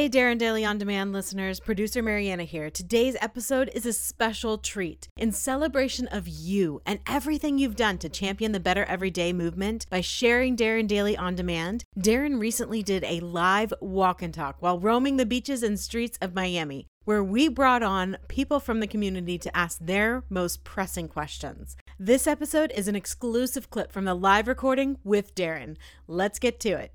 [0.00, 2.70] Hey, Darren Daily On Demand listeners, producer Mariana here.
[2.70, 5.08] Today's episode is a special treat.
[5.18, 10.00] In celebration of you and everything you've done to champion the Better Everyday movement by
[10.00, 15.18] sharing Darren Daily On Demand, Darren recently did a live walk and talk while roaming
[15.18, 19.54] the beaches and streets of Miami, where we brought on people from the community to
[19.54, 21.76] ask their most pressing questions.
[21.98, 25.76] This episode is an exclusive clip from the live recording with Darren.
[26.06, 26.94] Let's get to it.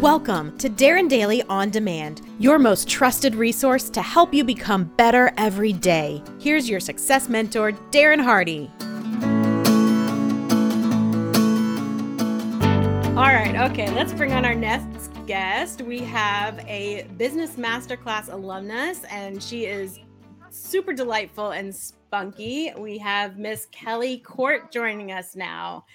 [0.00, 5.32] Welcome to Darren Daily On Demand, your most trusted resource to help you become better
[5.36, 6.22] every day.
[6.38, 8.70] Here's your success mentor, Darren Hardy.
[13.16, 15.82] All right, okay, let's bring on our next guest.
[15.82, 19.98] We have a business masterclass alumnus, and she is
[20.48, 22.72] super delightful and spunky.
[22.78, 25.86] We have Miss Kelly Court joining us now.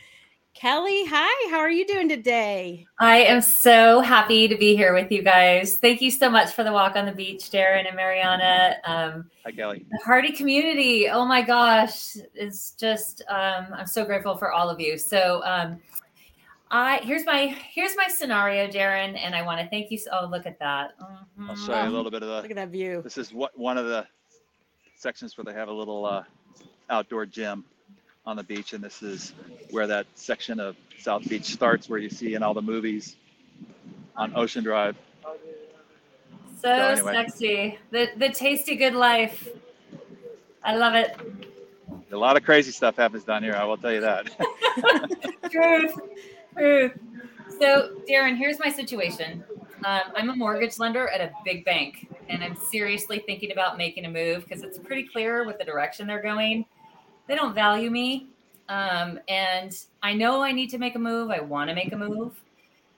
[0.54, 2.86] Kelly, hi, how are you doing today?
[3.00, 5.78] I am so happy to be here with you guys.
[5.78, 8.76] Thank you so much for the walk on the beach, Darren and Mariana.
[8.86, 9.86] Um, hi, Kelly.
[9.90, 14.80] The Hardy community, oh my gosh, it's just, um, I'm so grateful for all of
[14.80, 14.98] you.
[14.98, 15.80] So, um,
[16.70, 19.98] I here's my here's my scenario, Darren, and I want to thank you.
[20.00, 20.98] So, Oh, look at that!
[21.00, 21.50] Mm-hmm.
[21.50, 22.36] I'll show you a little bit of the.
[22.36, 23.02] Look at that view.
[23.04, 24.08] This is what one of the
[24.98, 26.24] sections where they have a little uh,
[26.90, 27.64] outdoor gym
[28.26, 29.34] on the beach, and this is
[29.74, 33.16] where that section of South Beach starts, where you see in all the movies
[34.16, 34.96] on Ocean Drive.
[35.26, 35.32] So,
[36.62, 37.14] so anyway.
[37.14, 39.50] sexy, the the tasty good life.
[40.64, 41.20] I love it.
[42.12, 43.56] A lot of crazy stuff happens down here.
[43.56, 44.30] I will tell you that.
[45.52, 46.00] truth,
[46.56, 46.92] truth.
[47.60, 49.44] So, Darren, here's my situation.
[49.84, 54.06] Um, I'm a mortgage lender at a big bank, and I'm seriously thinking about making
[54.06, 56.66] a move because it's pretty clear with the direction they're going
[57.28, 58.28] they don't value me.
[58.70, 61.32] Um, and I know I need to make a move.
[61.32, 62.42] I want to make a move.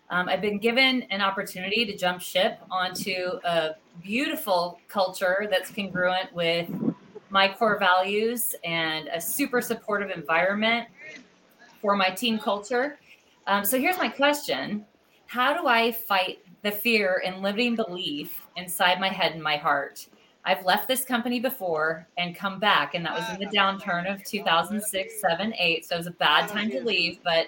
[0.10, 3.72] Um, I've been given an opportunity to jump ship onto a
[4.04, 6.70] beautiful culture that's congruent with
[7.30, 10.88] my core values and a super supportive environment
[11.81, 13.00] for my team culture.
[13.48, 14.86] Um, so here's my question
[15.25, 20.08] How do I fight the fear and limiting belief inside my head and my heart
[20.45, 24.23] I've left this company before and come back, and that was in the downturn of
[24.23, 25.85] 2006, 7, 8.
[25.85, 27.47] So it was a bad time to leave, but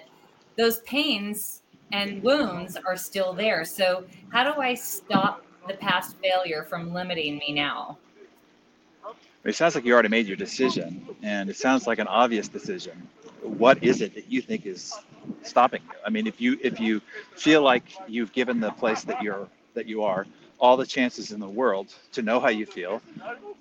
[0.56, 3.64] those pains and wounds are still there.
[3.64, 7.98] So, how do I stop the past failure from limiting me now?
[9.44, 13.08] It sounds like you already made your decision, and it sounds like an obvious decision.
[13.40, 14.92] What is it that you think is
[15.42, 15.96] stopping you?
[16.04, 17.00] I mean, if you if you
[17.34, 20.26] feel like you've given the place that you're that you are
[20.60, 23.00] all the chances in the world to know how you feel,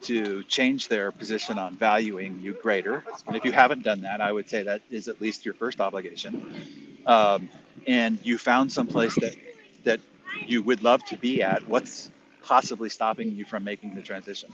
[0.01, 3.03] to change their position on valuing you greater.
[3.27, 5.79] And if you haven't done that, I would say that is at least your first
[5.79, 6.99] obligation.
[7.05, 7.49] Um,
[7.85, 9.35] and you found some place that
[9.83, 9.99] that
[10.45, 11.67] you would love to be at.
[11.67, 12.09] What's
[12.43, 14.51] possibly stopping you from making the transition?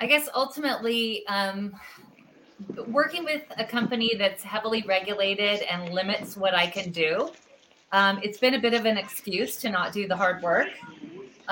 [0.00, 1.74] I guess ultimately, um,
[2.88, 7.30] working with a company that's heavily regulated and limits what I can do.
[7.92, 10.68] Um, it's been a bit of an excuse to not do the hard work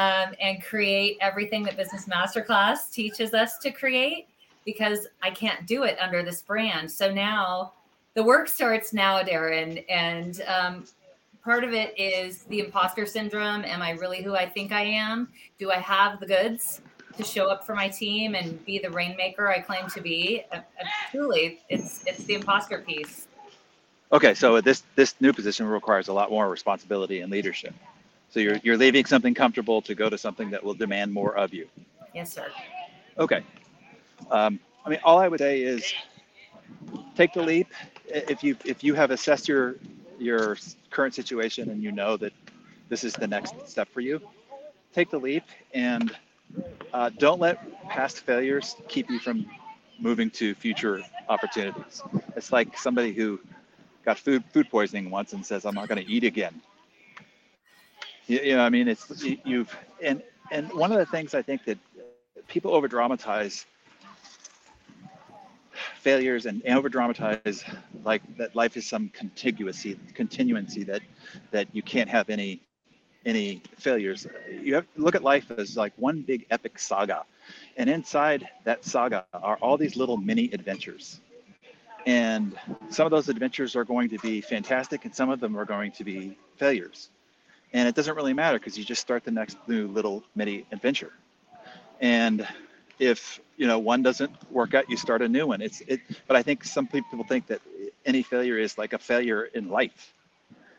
[0.01, 4.29] um, and create everything that Business Masterclass teaches us to create
[4.65, 6.91] because I can't do it under this brand.
[6.91, 7.75] So now
[8.15, 9.85] the work starts now, Darren.
[9.91, 10.85] And um,
[11.45, 13.63] part of it is the imposter syndrome.
[13.67, 15.29] Am I really who I think I am?
[15.59, 16.81] Do I have the goods
[17.19, 20.45] to show up for my team and be the rainmaker I claim to be?
[20.51, 23.27] Uh, uh, truly, it's it's the imposter piece.
[24.13, 27.75] Okay, so this this new position requires a lot more responsibility and leadership.
[28.31, 31.53] So you're you're leaving something comfortable to go to something that will demand more of
[31.53, 31.69] you.
[32.15, 32.47] Yes, sir.
[33.19, 33.43] Okay.
[34.31, 35.93] Um, I mean, all I would say is
[37.17, 37.69] take the leap.
[38.07, 39.77] If you if you have assessed your
[40.19, 40.57] your
[40.91, 42.33] current situation and you know that
[42.89, 44.21] this is the next step for you,
[44.93, 46.17] take the leap and
[46.93, 47.59] uh, don't let
[47.89, 49.47] past failures keep you from
[49.99, 52.03] moving to future opportunities.
[52.37, 53.41] It's like somebody who
[54.05, 56.61] got food food poisoning once and says, "I'm not going to eat again."
[58.31, 61.43] You, you know, I mean, it's you, have and and one of the things I
[61.43, 61.79] think that
[62.47, 63.67] people over dramatize
[65.99, 67.65] failures and, and over dramatize
[68.05, 71.03] like that life is some contiguousy continuancy that
[71.51, 72.61] that you can't have any
[73.27, 74.27] any failures.
[74.51, 77.25] You have look at life as like one big epic saga
[77.77, 81.21] and inside that saga are all these little mini adventures.
[82.07, 82.59] And
[82.89, 85.93] some of those adventures are going to be fantastic and some of them are going
[85.93, 87.11] to be failures
[87.73, 91.13] and it doesn't really matter because you just start the next new little mini adventure.
[92.01, 92.47] And
[92.99, 95.61] if you know one doesn't work out you start a new one.
[95.61, 97.61] It's it but i think some people think that
[98.05, 100.13] any failure is like a failure in life.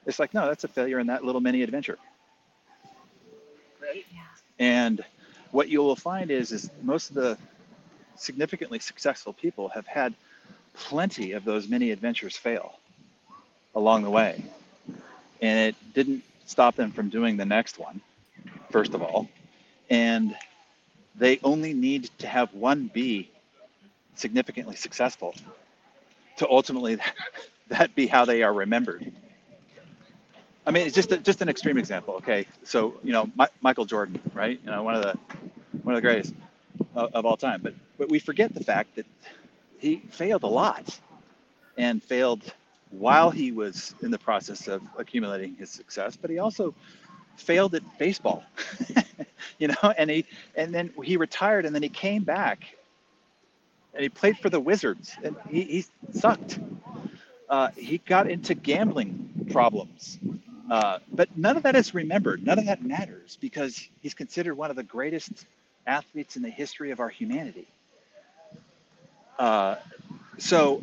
[0.05, 1.97] It's like no that's a failure in that little mini adventure.
[3.93, 4.01] Yeah.
[4.59, 5.03] And
[5.51, 7.37] what you will find is, is most of the
[8.15, 10.13] significantly successful people have had
[10.73, 12.77] plenty of those mini adventures fail
[13.75, 14.43] along the way.
[15.41, 18.01] And it didn't stop them from doing the next one,
[18.71, 19.29] first of all.
[19.89, 20.35] And
[21.15, 23.29] they only need to have one be
[24.15, 25.35] significantly successful
[26.37, 26.97] to ultimately
[27.69, 29.11] that be how they are remembered.
[30.65, 32.15] I mean, it's just a, just an extreme example.
[32.15, 34.59] Okay, so you know My, Michael Jordan, right?
[34.63, 35.17] You know, one of the
[35.83, 36.33] one of the greatest
[36.95, 37.61] of, of all time.
[37.63, 39.05] But but we forget the fact that
[39.79, 40.99] he failed a lot,
[41.77, 42.43] and failed
[42.91, 46.15] while he was in the process of accumulating his success.
[46.15, 46.75] But he also
[47.37, 48.43] failed at baseball,
[49.59, 52.75] you know, and he and then he retired, and then he came back,
[53.93, 56.59] and he played for the Wizards, and he, he sucked.
[57.49, 60.19] Uh, he got into gambling problems
[60.71, 62.45] uh, but none of that is remembered.
[62.45, 65.45] None of that matters because he's considered one of the greatest
[65.85, 67.67] athletes in the history of our humanity.
[69.37, 69.75] Uh,
[70.37, 70.81] so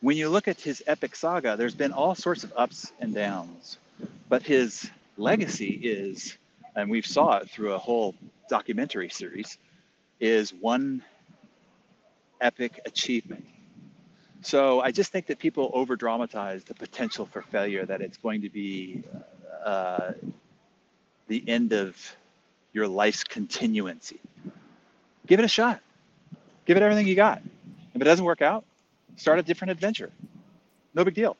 [0.00, 3.78] when you look at his epic saga, there's been all sorts of ups and downs,
[4.28, 6.36] but his legacy is,
[6.76, 8.14] and we've saw it through a whole
[8.48, 9.58] documentary series,
[10.20, 11.02] is one
[12.40, 13.44] epic achievement
[14.42, 18.42] so I just think that people over dramatize the potential for failure, that it's going
[18.42, 19.02] to be
[19.64, 20.12] uh,
[21.26, 21.96] the end of
[22.72, 24.18] your life's continuancy.
[25.26, 25.80] Give it a shot.
[26.66, 27.42] Give it everything you got.
[27.94, 28.64] If it doesn't work out,
[29.18, 30.10] start a different adventure.
[30.94, 31.36] No big deal.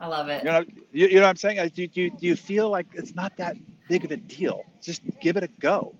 [0.00, 0.42] I love it.
[0.42, 1.70] You know, you, you know what I'm saying?
[1.74, 3.56] Do, do, do you feel like it's not that
[3.88, 4.64] big of a deal?
[4.82, 5.94] Just give it a go.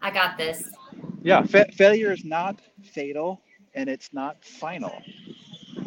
[0.00, 0.70] I got this.
[1.22, 3.40] Yeah, fa- failure is not fatal
[3.74, 5.02] and it's not final.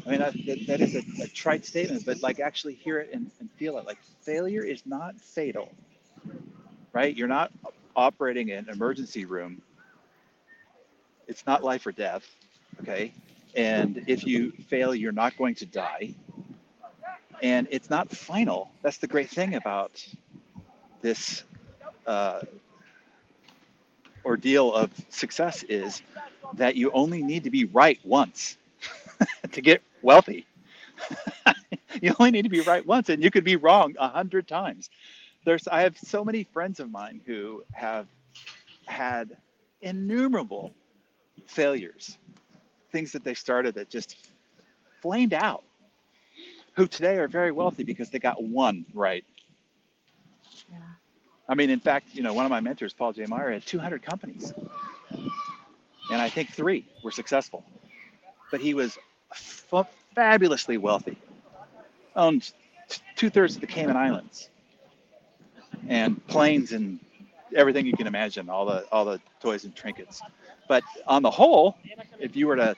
[0.05, 0.33] I mean, that,
[0.67, 3.85] that is a, a, trite statement, but like actually hear it and, and feel it.
[3.85, 5.69] Like failure is not fatal,
[6.93, 7.15] right?
[7.15, 7.51] You're not
[7.95, 9.61] operating in an emergency room.
[11.27, 12.23] It's not life or death,
[12.81, 13.13] okay?
[13.55, 16.13] And if you fail, you're not going to die.
[17.41, 18.71] And it's not final.
[18.81, 20.05] That's the great thing about
[21.01, 21.43] this
[22.07, 22.41] uh,
[24.25, 26.01] ordeal of success is
[26.55, 28.57] that you only need to be right once
[29.51, 30.45] to get wealthy.
[32.01, 34.89] you only need to be right once, and you could be wrong a hundred times.
[35.45, 38.07] There's, I have so many friends of mine who have
[38.85, 39.37] had
[39.81, 40.73] innumerable
[41.47, 42.17] failures,
[42.95, 44.29] things that they started that just
[45.01, 45.63] flamed out,
[46.75, 49.25] who today are very wealthy because they got one right.
[50.71, 50.77] Yeah.
[51.49, 53.25] I mean, in fact, you know, one of my mentors, Paul J.
[53.27, 54.53] Meyer, had 200 companies
[56.11, 57.63] and I think three were successful.
[58.51, 58.97] But he was
[59.31, 61.17] f- fabulously wealthy,
[62.15, 62.51] owned
[62.89, 64.49] t- two thirds of the Cayman Islands,
[65.89, 66.99] and planes and
[67.55, 70.21] everything you can imagine, all the all the toys and trinkets.
[70.67, 71.77] But on the whole,
[72.19, 72.75] if you were to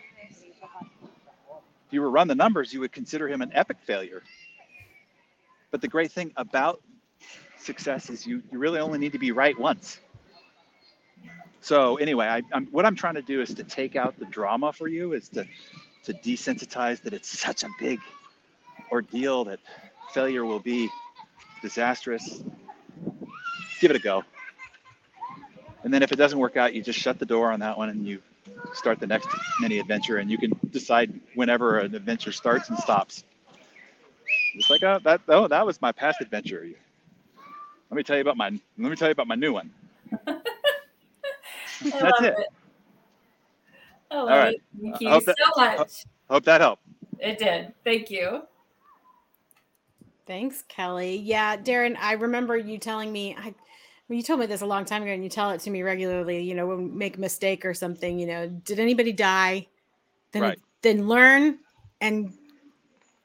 [1.87, 4.21] if you were run the numbers, you would consider him an epic failure.
[5.71, 6.81] But the great thing about
[7.57, 9.99] success is you, you really only need to be right once.
[11.61, 14.71] So anyway, I, I'm, what I'm trying to do is to take out the drama
[14.71, 15.45] for you, is to
[16.07, 17.99] to desensitize that it's such a big
[18.93, 19.59] ordeal that
[20.13, 20.89] failure will be
[21.61, 22.41] disastrous.
[23.81, 24.23] Give it a go.
[25.83, 27.89] And then if it doesn't work out, you just shut the door on that one
[27.89, 28.21] and you
[28.73, 29.27] start the next
[29.59, 33.23] mini adventure and you can decide whenever an adventure starts and stops.
[34.56, 36.67] It's like, oh, that, oh, that was my past adventure.
[37.89, 39.71] Let me tell you about my, let me tell you about my new one.
[40.25, 40.41] That's
[41.83, 42.35] it.
[42.39, 42.47] it.
[44.09, 44.56] I love All right.
[44.56, 44.61] it.
[44.81, 46.06] Thank you so much.
[46.29, 46.81] Hope that helped.
[47.19, 47.73] It did.
[47.83, 48.41] Thank you.
[50.25, 51.17] Thanks, Kelly.
[51.17, 53.53] Yeah, Darren, I remember you telling me I
[54.09, 56.41] you told me this a long time ago and you tell it to me regularly,
[56.41, 59.67] you know, when we make a mistake or something, you know, did anybody die?
[60.31, 60.59] Then right.
[60.87, 61.59] Then learn
[61.99, 62.33] and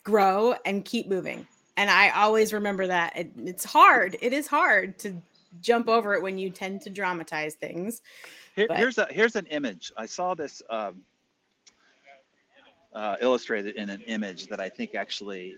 [0.03, 1.47] grow and keep moving.
[1.77, 3.17] And I always remember that.
[3.17, 4.17] It, it's hard.
[4.21, 5.15] It is hard to
[5.61, 8.03] jump over it when you tend to dramatize things.
[8.57, 9.93] Here, here's a here's an image.
[9.97, 11.03] I saw this um,
[12.93, 15.57] uh, illustrated in an image that I think actually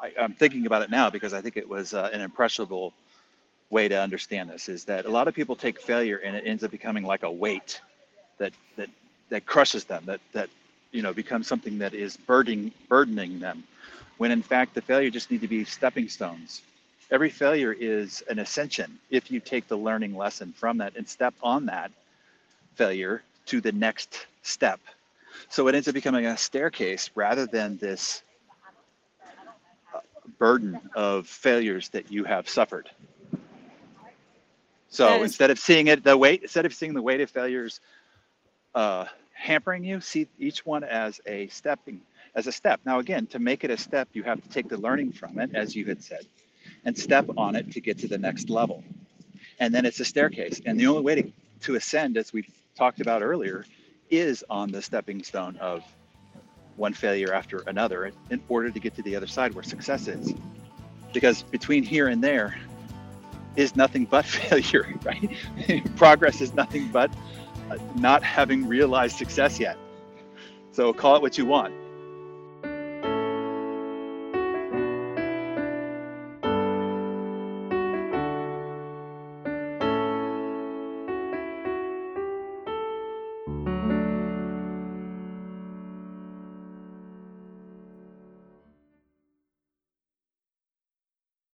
[0.00, 2.92] I, am thinking about it now because I think it was uh, an impressionable
[3.70, 4.68] way to understand this.
[4.68, 7.30] Is that a lot of people take failure and it ends up becoming like a
[7.30, 7.80] weight
[8.38, 8.88] that that
[9.28, 10.02] that crushes them.
[10.06, 10.48] That that
[10.92, 13.64] you know become something that is burdening burdening them,
[14.18, 16.62] when in fact the failure just need to be stepping stones.
[17.10, 21.34] Every failure is an ascension if you take the learning lesson from that and step
[21.42, 21.90] on that
[22.74, 24.80] failure to the next step.
[25.48, 28.22] So it ends up becoming a staircase rather than this
[29.94, 30.00] uh,
[30.38, 32.88] burden of failures that you have suffered.
[34.88, 37.80] So instead of seeing it the weight, instead of seeing the weight of failures
[38.74, 42.02] uh, hampering you, see each one as a stepping
[42.34, 42.80] as a step.
[42.84, 45.50] Now again, to make it a step, you have to take the learning from it,
[45.54, 46.26] as you had said,
[46.84, 48.82] and step on it to get to the next level.
[49.58, 50.60] And then it's a staircase.
[50.64, 53.64] And the only way to, to ascend, as we talked about earlier,
[54.10, 55.82] is on the stepping stone of
[56.76, 60.34] one failure after another in order to get to the other side where success is.
[61.12, 62.56] Because between here and there
[63.56, 65.30] is nothing but failure, right?
[65.96, 67.10] Progress is nothing but
[67.96, 69.76] not having realized success yet.
[70.72, 71.74] So call it what you want.